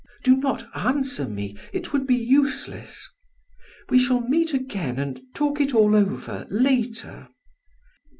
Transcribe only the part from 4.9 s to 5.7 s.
and talk